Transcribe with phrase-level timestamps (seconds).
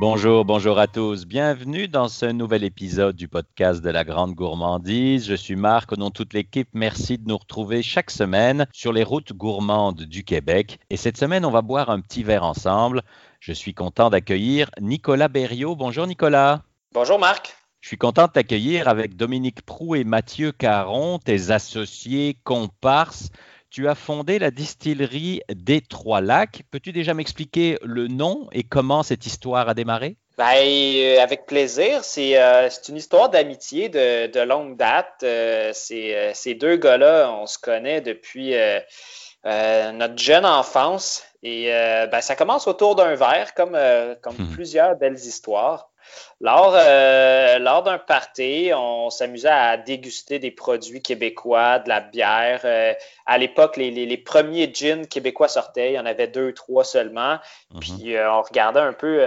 [0.00, 1.26] Bonjour, bonjour à tous.
[1.26, 5.28] Bienvenue dans ce nouvel épisode du podcast de la Grande Gourmandise.
[5.28, 6.70] Je suis Marc, au nom de toute l'équipe.
[6.72, 10.78] Merci de nous retrouver chaque semaine sur les routes gourmandes du Québec.
[10.88, 13.02] Et cette semaine, on va boire un petit verre ensemble.
[13.40, 15.76] Je suis content d'accueillir Nicolas Berriot.
[15.76, 16.62] Bonjour Nicolas.
[16.94, 17.54] Bonjour Marc.
[17.82, 23.28] Je suis content de t'accueillir avec Dominique Prou et Mathieu Caron, tes associés comparses
[23.70, 26.62] tu as fondé la distillerie des Trois Lacs.
[26.70, 30.16] Peux-tu déjà m'expliquer le nom et comment cette histoire a démarré?
[30.40, 32.00] Ben, euh, avec plaisir.
[32.18, 35.22] Euh, c'est une histoire d'amitié de, longue date.
[35.22, 38.54] Euh, ces deux gars-là, on se connaît depuis
[39.44, 41.22] notre jeune enfance.
[41.42, 41.66] Et
[42.10, 43.78] ben, ça commence autour d'un verre, comme,
[44.22, 44.52] comme hmm.
[44.52, 45.89] plusieurs belles histoires.
[46.42, 52.62] Lors, euh, lors d'un party, on s'amusait à déguster des produits québécois, de la bière.
[52.64, 52.94] Euh,
[53.26, 55.92] à l'époque, les, les, premiers gins québécois sortaient.
[55.92, 57.38] Il y en avait deux, trois seulement.
[57.72, 57.80] Mhm.
[57.80, 59.22] Puis euh, on regardait un peu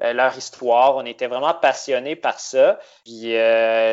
[0.00, 0.96] leur histoire.
[0.96, 2.78] On était vraiment passionnés par ça.
[3.04, 3.34] Puis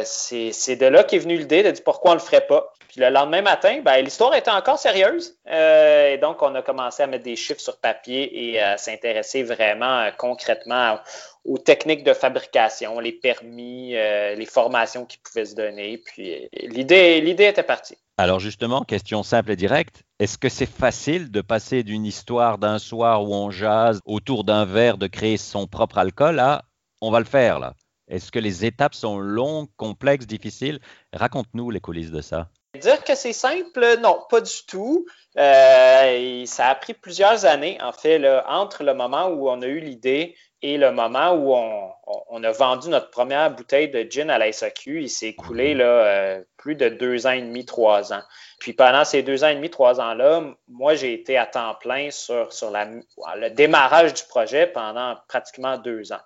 [0.03, 2.71] c'est de là qu'est venue l'idée de dire pourquoi on ne le ferait pas.
[2.89, 5.37] Puis le lendemain matin, ben, l'histoire était encore sérieuse.
[5.49, 10.09] et donc, on a commencé à mettre des chiffres sur papier et à s'intéresser vraiment
[10.17, 10.99] concrètement
[11.43, 15.97] aux techniques de fabrication, les permis, euh, les formations qui pouvaient se donner.
[15.97, 17.97] Puis l'idée, l'idée était partie.
[18.17, 22.77] Alors justement, question simple et directe, est-ce que c'est facile de passer d'une histoire d'un
[22.77, 26.63] soir où on jase autour d'un verre de créer son propre alcool à
[27.01, 27.73] on va le faire là
[28.07, 30.79] Est-ce que les étapes sont longues, complexes, difficiles?
[31.13, 32.49] Raconte-nous les coulisses de ça.
[32.79, 35.05] Dire que c'est simple, non, pas du tout.
[35.37, 39.79] Euh, ça a pris plusieurs années, en fait, entre le moment où on a eu
[39.79, 44.51] l'idée et le moment où on, a vendu notre première bouteille de gin à la
[44.51, 48.21] SAQ, il s'est écoulé là, euh, plus de deux ans et demi, trois ans.
[48.59, 52.11] Puis pendant ces deux ans et demi, trois ans-là, moi, j'ai été à temps plein
[52.11, 56.21] sur, sur la, le démarrage du projet pendant pratiquement deux ans.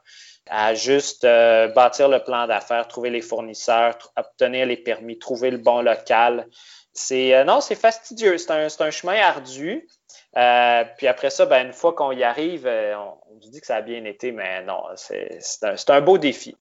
[0.49, 5.57] À juste euh, bâtir le plan d'affaires, trouver les fournisseurs, obtenir les permis, trouver le
[5.57, 6.47] bon local.
[6.93, 8.37] C'est euh, non, c'est fastidieux.
[8.37, 9.87] C'est un, un, chemin ardu.
[10.37, 13.67] Euh, puis après ça, ben, une fois qu'on y arrive, euh, on, se dit que
[13.67, 16.55] ça a bien été, mais non, c'est un, beau défi.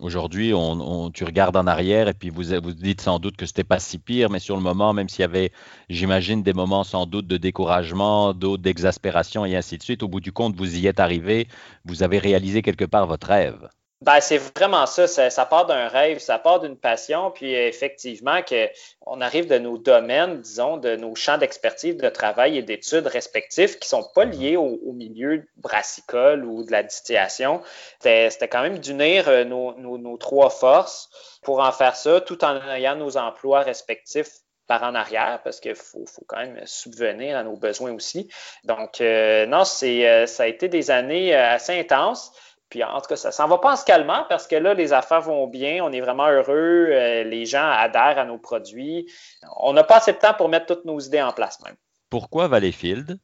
[0.00, 3.64] Aujourd'hui, on, tu regardes en arrière et puis vous vous dites sans doute que c'était
[3.64, 5.52] pas si pire, mais sur le moment, même s'il y avait,
[5.88, 10.20] j'imagine, des moments sans doute de découragement, d'autres d'exaspération et ainsi de suite, au bout
[10.20, 11.48] du compte, vous y êtes arrivé,
[11.84, 13.68] vous avez réalisé quelque part votre rêve.
[14.02, 18.66] Ben, c'est vraiment ça, ça, part d'un rêve, ça part d'une passion, puis effectivement que
[19.02, 23.78] on arrive de nos domaines, disons, de nos champs d'expertise, de travail et d'études respectifs
[23.78, 27.60] qui sont pas liés au, milieu brassicole ou de la distillation.
[28.00, 31.10] C'était quand même d'unir euh, nos, trois forces
[31.42, 34.30] pour en faire ça, tout en ayant nos emplois respectifs
[34.66, 38.30] par en arrière parce qu'il faut, quand même subvenir à nos besoins aussi.
[38.64, 42.32] Donc, euh, non, euh, ça a été des années assez intenses.
[42.70, 44.92] Puis en tout cas, ça s'en va pas en se calmant parce que là, les
[44.92, 49.10] affaires vont bien, on est vraiment heureux, euh, les gens adhèrent à nos produits.
[49.56, 51.74] On n'a pas assez de temps pour mettre toutes nos idées en place même.
[52.08, 53.18] Pourquoi Valleyfield?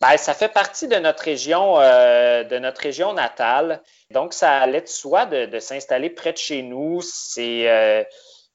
[0.00, 3.82] Ben, ça fait partie de notre région, euh, de notre région natale.
[4.10, 7.00] Donc, ça allait de soi de, s'installer près de chez nous.
[7.02, 8.02] C'est euh,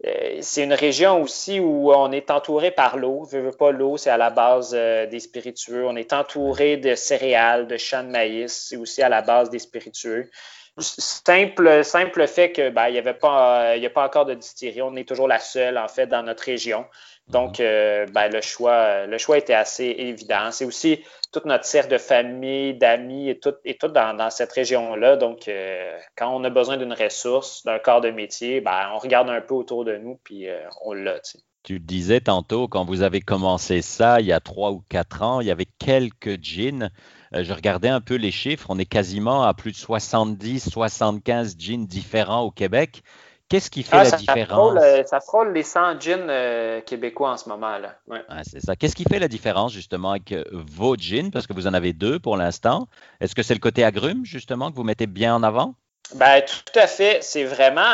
[0.05, 3.27] euh, c'est une région aussi où on est entouré par l'eau.
[3.31, 5.85] Je veux pas l'eau, c'est à la base euh, des spiritueux.
[5.87, 9.59] On est entouré de céréales, de champs de maïs, c'est aussi à la base des
[9.59, 10.29] spiritueux.
[10.79, 14.35] Simple, simple fait que ben, il n'y avait pas, il y a pas encore de
[14.35, 14.83] distillerie.
[14.83, 16.85] On est toujours la seule en fait dans notre région.
[17.29, 17.65] Donc, mhm.
[17.65, 20.51] euh, ben, le choix, le choix était assez évident.
[20.51, 25.17] C'est aussi toute notre cercle de famille, d'amis et tout, et tout dans, cette région-là.
[25.17, 29.29] Donc, euh, quand on a besoin d'une ressource, d'un corps de métier, ben, on regarde
[29.29, 31.19] un peu autour de nous, puis euh, on l'a.
[31.67, 35.21] Tu le disais tantôt, quand vous avez commencé ça, il y a trois ou quatre
[35.21, 36.89] ans, il y avait quelques jeans.
[37.33, 41.85] je regardais un peu les chiffres, on est quasiment à plus de 70, 75 jeans
[41.85, 43.03] différents au Québec.
[43.49, 44.79] Qu'est-ce qui fait ah, la différence?
[44.81, 47.77] Euh, ça frôle les 100 jeans euh, québécois en ce moment.
[47.77, 47.99] là.
[48.43, 48.77] c'est ça.
[48.77, 51.31] Qu'est-ce qui fait la différence justement avec euh, vos jeans?
[51.31, 52.87] Parce que vous en avez deux pour l'instant.
[53.19, 55.75] Est-ce que c'est le côté agrume justement que vous mettez bien en avant?
[56.15, 57.21] Ben, tout à fait.
[57.21, 57.93] C'est vraiment,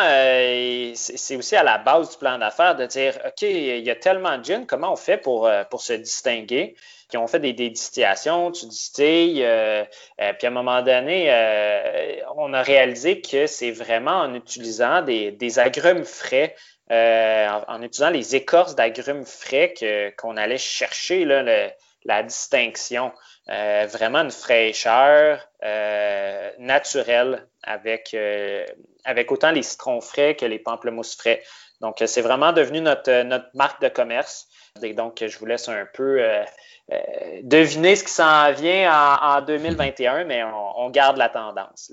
[0.95, 4.37] c'est aussi à la base du plan d'affaires de dire, OK, il y a tellement
[4.37, 6.75] de jeans, comment on fait pour, pour se distinguer?
[7.13, 9.43] qui ont fait des, distillations, tu distilles.
[9.43, 9.83] Euh,
[10.19, 15.03] euh, puis à un moment donné, euh, on a réalisé que c'est vraiment en utilisant
[15.03, 16.55] des, agrumes frais,
[16.89, 19.75] en, utilisant les écorces d'agrumes frais
[20.17, 21.23] qu'on allait chercher
[22.03, 23.11] la distinction.
[23.47, 25.47] Vraiment une fraîcheur
[26.59, 28.15] naturelle avec,
[29.03, 31.43] avec autant les citrons frais que les pamplemousses frais.
[31.81, 34.47] Donc, c'est vraiment devenu notre, notre marque de commerce.
[34.81, 36.43] Et donc, je vous laisse un peu euh,
[37.43, 38.91] deviner ce qui s'en vient
[39.21, 41.91] en, 2021, mais on, garde la tendance.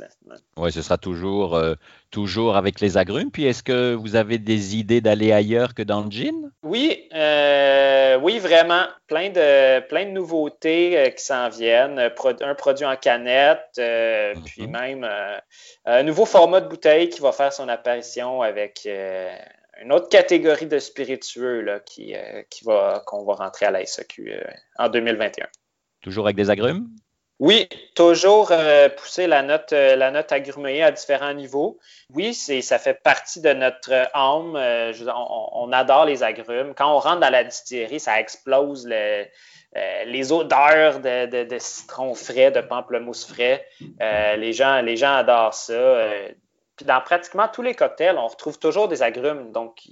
[0.57, 1.75] Oui, ce sera toujours, euh,
[2.11, 3.31] toujours avec les agrumes.
[3.31, 6.51] Puis est-ce que vous avez des idées d'aller ailleurs que dans le gin?
[6.63, 8.85] Oui, euh, oui, vraiment.
[9.07, 11.99] Plein de, plein de nouveautés qui s'en viennent.
[11.99, 13.81] un produit en canette,
[14.45, 14.71] puis mhm.
[14.71, 15.09] même
[15.87, 18.87] un nouveau format de bouteille qui va faire son apparition avec
[19.81, 23.85] une autre catégorie de spiritueux là, qui, euh, qui va, qu'on va rentrer à la
[23.85, 24.41] SAQ euh,
[24.79, 25.47] en 2021.
[26.03, 26.89] Toujours avec des agrumes?
[27.39, 31.79] Oui, toujours euh, pousser la note, la note agrumée à différents niveaux.
[32.13, 34.57] Oui, c'est, ça fait partie de notre âme.
[34.57, 36.75] on, adore les agrumes.
[36.75, 42.61] Quand on rentre dans la distillerie, ça explose les odeurs de, de, citron frais, de
[42.61, 43.67] pamplemousse frais.
[44.37, 45.97] les, gens, les gens adorent ça
[46.85, 49.53] dans pratiquement tous les cocktails, on retrouve toujours des agrumes.
[49.53, 49.83] Donc,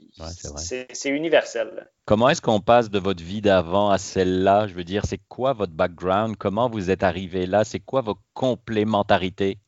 [0.57, 1.89] c'est universel.
[2.05, 4.67] Comment est-ce qu'on passe de votre vie d'avant à celle-là?
[4.67, 6.37] Je veux dire, c'est quoi votre background?
[6.37, 7.65] Comment vous êtes arrivé là?
[7.65, 9.59] C'est quoi vos complémentarités?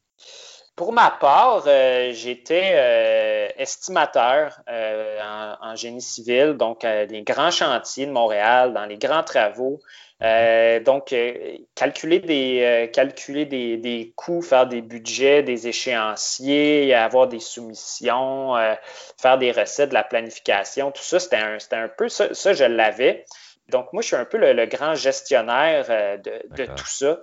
[0.81, 5.19] Pour ma part, euh, j'étais euh, estimateur euh,
[5.61, 9.81] en, génie civil, donc les grands chantiers de Montréal, dans les grands travaux.
[10.23, 16.95] Euh, donc, euh, calculer, des, euh, calculer des, des, coûts, faire des budgets, des échéanciers,
[16.95, 18.55] avoir des soumissions,
[19.21, 22.65] faire des recettes, de la planification, tout ça, c'était un, un, peu ça, ça je
[22.65, 23.25] l'avais.
[23.69, 27.21] Donc, moi, je suis un peu le, grand gestionnaire de, de tout ça.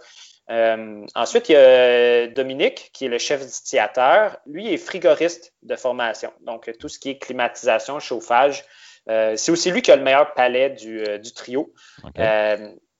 [1.14, 4.38] ensuite, il y a Dominique, qui est le chef distillateur.
[4.48, 6.32] Lui est frigoriste de formation.
[6.42, 8.64] Donc, tout ce qui est climatisation, chauffage,
[9.08, 11.74] c'est aussi lui qui a le meilleur palais du, du trio.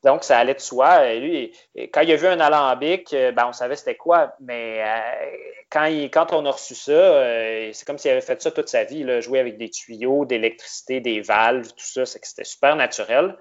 [0.08, 1.06] Donc, ça allait de soi.
[1.08, 1.54] Et lui,
[1.92, 6.32] quand il a vu un alambic, euh, ben, on savait c'était quoi, mais euh, quand,
[6.32, 9.42] on a reçu ça, euh, c'est comme s'il avait fait ça toute sa vie, jouer
[9.42, 13.36] avec des tuyaux, d'électricité, des valves, tout ça, c'était super naturel.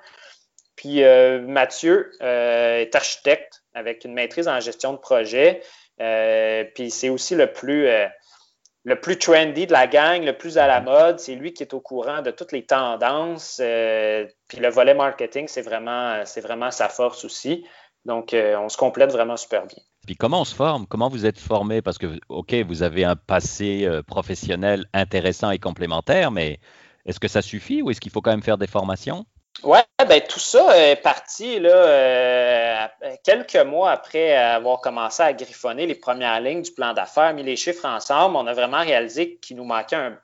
[0.74, 5.62] Puis Mathieu est architecte avec une maîtrise en gestion de projet.
[6.74, 7.88] puis c'est aussi le plus
[8.86, 11.18] le plus trendy de la gang, le plus à la mode.
[11.18, 13.60] C'est lui qui est au courant de toutes les tendances.
[13.60, 17.66] Euh, puis le volet marketing, c'est vraiment, c'est vraiment sa force aussi.
[18.04, 19.82] Donc, euh, on se complète vraiment super bien.
[20.06, 20.86] Puis comment on se forme?
[20.86, 21.82] Comment vous êtes formé?
[21.82, 26.60] Parce que, OK, vous avez un passé euh, professionnel intéressant et complémentaire, mais
[27.06, 29.26] est-ce que ça suffit ou est-ce qu'il faut quand même faire des formations?
[29.62, 32.86] Oui, ben tout ça est parti là, euh,
[33.24, 37.56] quelques mois après avoir commencé à griffonner les premières lignes du plan d'affaires, mis les
[37.56, 40.18] chiffres ensemble, on a vraiment réalisé qu'il nous manquait un,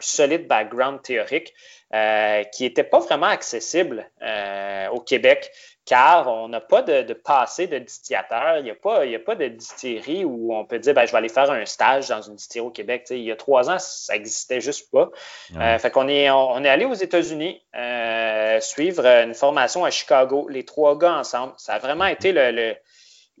[0.00, 1.52] solide background théorique
[1.92, 5.52] euh, qui n'était pas vraiment accessible euh, au Québec
[5.90, 8.58] car on n'a pas de, passé de distillateur.
[8.58, 11.18] Il n'y a, pas, a pas de distillerie où on peut dire ben, je vais
[11.18, 13.08] aller faire un stage dans une distillerie au Québec.
[13.10, 15.10] il y a trois ans, ça n'existait juste pas.
[15.56, 20.46] Euh, fait qu'on est, on, est allé aux États-Unis euh, suivre une formation à Chicago,
[20.48, 21.54] les trois gars ensemble.
[21.56, 22.76] Ça a vraiment été le,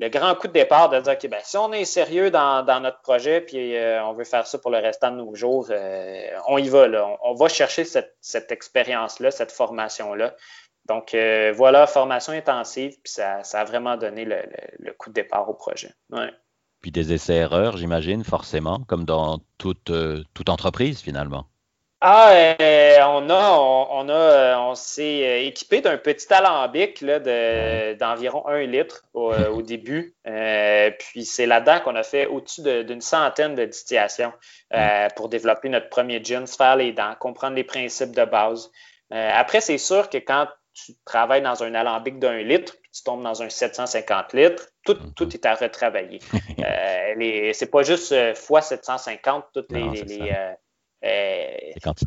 [0.08, 3.42] grand coup de départ de dire OK, ben, si on est sérieux dans, notre projet
[3.42, 5.70] puis euh, on veut faire ça pour le restant de nos jours,
[6.48, 6.88] on y va.
[6.88, 7.16] Là.
[7.22, 10.34] On, va chercher cette, cette expérience-là, cette formation-là.
[10.86, 15.54] Donc euh, voilà, formation intensive, puis ça, a vraiment donné le, coup de départ au
[15.54, 15.90] projet.
[16.80, 21.46] Puis des essais-erreurs, j'imagine, forcément, comme dans toute, euh, toute entreprise finalement.
[22.00, 29.04] Ah, euh, on a, on, a, on s'est équipé d'un petit alambic d'environ un litre
[29.12, 29.32] au,
[29.62, 30.14] début.
[30.98, 34.32] puis c'est là-dedans qu'on a fait au-dessus d'une centaine de distillations
[35.14, 38.70] pour développer notre premier gin, se faire les dents, comprendre les principes de base.
[39.10, 40.46] après, c'est sûr que quand
[40.86, 44.94] tu travailles dans un alambic d'un litre, puis tu tombes dans un 750 litres, tout,
[44.94, 45.14] mhm.
[45.14, 46.20] tout est à retravailler.
[46.58, 50.52] euh, c'est pas juste euh, fois 750, toutes les, les, euh,
[51.04, 51.56] euh,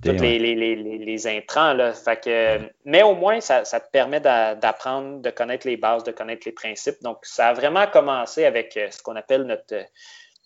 [0.05, 1.73] les, intrants.
[1.73, 1.93] Là.
[1.93, 6.43] Fait que, Mais au moins, ça, te permet d'apprendre, de connaître les bases, de connaître
[6.45, 7.01] les principes.
[7.01, 9.75] Donc, ça a vraiment commencé avec ce qu'on appelle notre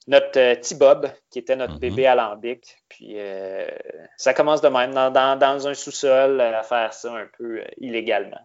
[0.08, 1.80] notre euh, petit Bob, qui était notre mhm.
[1.80, 2.78] bébé alambic.
[2.90, 3.68] Puis euh,
[4.16, 8.40] ça commence de même, dans, un sous-sol, à faire ça un peu euh, illégalement.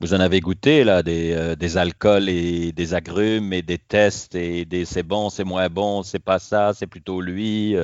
[0.00, 4.66] Vous en avez goûté, là, des, des, alcools et des agrumes et des tests et
[4.66, 7.76] des c'est bon, c'est moins bon, c'est pas ça, c'est plutôt lui.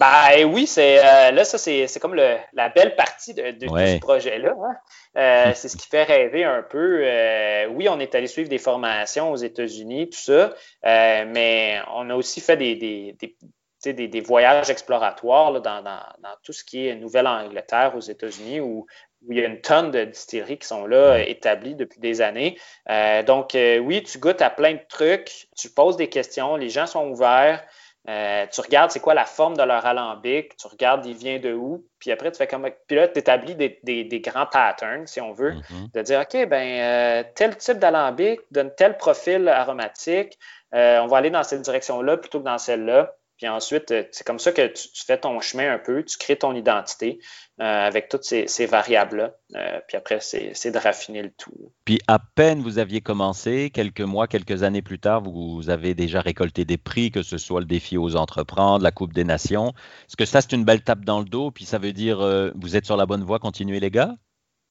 [0.00, 4.54] Ben oui, c'est euh, là, ça, c'est comme le, la belle partie de, ce projet-là.
[4.62, 4.76] Hein.
[5.16, 7.00] Euh, c'est ce qui fait rêver un peu.
[7.02, 12.14] Euh, oui, on est allé suivre des formations aux États-Unis, tout ça, mais on a
[12.14, 17.94] aussi fait des, des, des, voyages exploratoires dans, dans, dans, tout ce qui est Nouvelle-Angleterre
[17.96, 18.86] aux États-Unis où,
[19.26, 22.56] où, il y a une tonne de distilleries qui sont là, établies depuis des années.
[23.26, 27.08] donc, oui, tu goûtes à plein de trucs, tu poses des questions, les gens sont
[27.08, 27.64] ouverts.
[28.08, 31.52] Euh, tu regardes c'est quoi la forme de leur alambic, tu regardes il vient de
[31.52, 32.66] où, puis après tu fais comme.
[32.86, 35.92] Puis là, tu établis des, grands patterns, si on veut, mm-hmm.
[35.92, 40.38] de dire OK, ben euh, tel type d'alambic donne tel profil aromatique,
[40.72, 43.14] on va aller dans cette direction-là plutôt que dans celle-là.
[43.38, 46.36] Puis ensuite, euh, c'est comme ça que tu, fais ton chemin un peu, tu crées
[46.36, 47.20] ton identité
[47.60, 49.32] euh, avec toutes ces, variables-là.
[49.54, 51.72] Euh, puis après, c'est de raffiner le tout.
[51.84, 56.20] Puis à peine vous aviez commencé, quelques mois, quelques années plus tard, vous, avez déjà
[56.20, 59.72] récolté des prix, que ce soit le défi aux entreprendre, la Coupe des Nations.
[60.08, 61.52] Est-ce que ça, c'est une belle tape dans le dos?
[61.52, 62.18] Puis ça veut dire,
[62.56, 64.14] vous êtes sur la bonne voie, continuez les gars?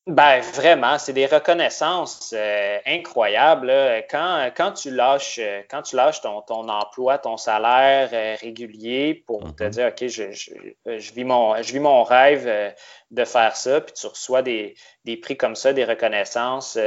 [0.07, 3.69] Ben, vraiment, c'est des reconnaissances euh, incroyables.
[4.09, 9.21] Quand, quand tu lâches, euh, quand tu lâches ton, ton emploi, ton salaire euh, régulier
[9.27, 9.69] pour te mhm.
[9.69, 10.51] dire, OK, je, je,
[10.85, 12.73] je, vis mon, je vis mon rêve
[13.11, 16.79] de faire ça, puis tu reçois des, des prix comme ça, des reconnaissances,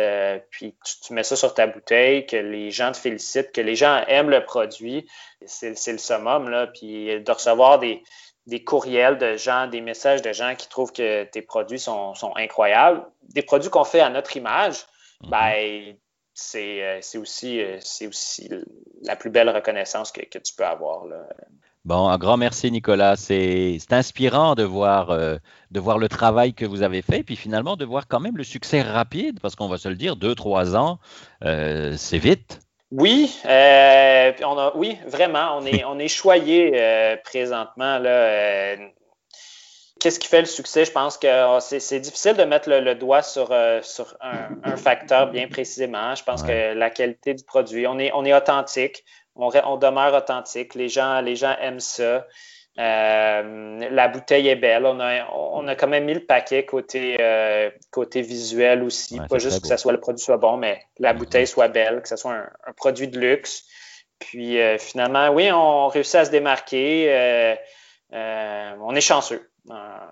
[0.50, 3.77] puis tu, tu, mets ça sur ta bouteille, que les gens te félicitent, que les
[3.77, 5.07] gens aiment le produit,
[5.45, 8.03] c'est le summum, là, puis de recevoir des
[8.50, 13.07] des courriels de gens, des messages de gens qui trouvent que tes produits sont, incroyables.
[13.28, 14.85] Des produits qu'on fait à notre image,
[15.23, 15.30] mhm.
[15.30, 15.95] ben,
[16.57, 17.78] euh, c'est aussi, euh,
[18.09, 18.50] aussi
[19.02, 21.04] la plus belle reconnaissance que, tu peux avoir.
[21.85, 23.14] Bon, un grand merci Nicolas.
[23.14, 25.37] C'est inspirant de voir, euh,
[25.71, 28.45] de voir le travail que vous avez fait, puis finalement de voir quand même le
[28.45, 30.99] succès rapide, parce qu'on va se le dire, deux, trois ans,
[31.40, 32.61] c'est vite.
[32.90, 37.99] Oui, euh, on a, oui, vraiment, on est, on est choyé euh, présentement.
[37.99, 38.76] Là, euh,
[40.00, 40.87] Qu'est-ce qui fait le succès?
[40.87, 45.47] Je pense que oh, c'est difficile de mettre le, doigt sur, sur un, facteur bien
[45.47, 46.14] précisément.
[46.14, 49.04] Je pense que la qualité du produit, on est, on est authentique,
[49.37, 50.75] on, on demeure authentique.
[50.75, 52.26] Les gens, les gens aiment ça.
[52.79, 54.87] Euh, la bouteille est belle.
[54.87, 59.19] On a, on a quand même mis le paquet côté, euh, côté visuel aussi.
[59.29, 62.09] pas juste que ça soit le produit soit bon, mais la bouteille soit belle, que
[62.09, 63.65] ce soit un, produit de luxe.
[64.19, 67.57] Puis euh, finalement, oui, on réussit à se démarquer.
[68.12, 69.50] on est chanceux.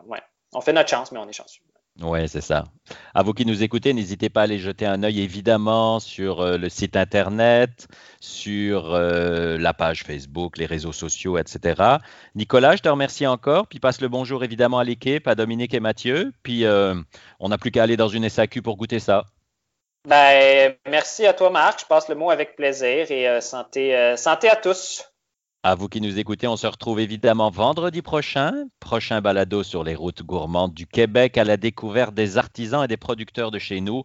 [0.07, 0.21] ouais.
[0.55, 1.61] On fait notre chance, mais on est chanceux.
[2.01, 2.65] Oui, c'est ça.
[3.13, 6.57] À vous qui nous écoutez, n'hésitez pas à aller jeter un œil évidemment sur euh,
[6.57, 7.89] le site internet,
[8.21, 11.97] sur euh, la page Facebook, les réseaux sociaux, etc.
[12.37, 13.67] Nicolas, je te remercie encore.
[13.67, 16.33] Puis passe le bonjour évidemment à l'équipe, à Dominique et Mathieu.
[16.45, 16.95] Puis euh,
[17.41, 19.25] on n'a plus qu'à aller dans une SAQ pour goûter ça.
[20.07, 21.81] Ben, merci à toi, Marc.
[21.81, 25.08] Je passe le mot avec plaisir et santé, santé à tous.
[25.69, 28.55] À vous qui nous écoutez, on se retrouve évidemment vendredi prochain.
[28.81, 32.97] Prochain balado sur les routes gourmandes du Québec à la découverte des artisans et des
[32.97, 34.03] producteurs de chez nous.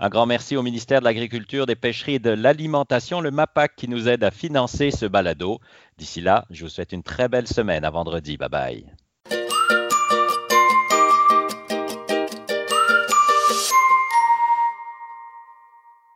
[0.00, 3.86] Un grand merci au ministère de l'Agriculture, des Pêcheries et de l'Alimentation, le MAPAC, qui
[3.86, 5.60] nous aide à financer ce balado.
[5.98, 7.84] D'ici là, je vous souhaite une très belle semaine.
[7.84, 8.36] À vendredi.
[8.36, 9.03] Bye bye.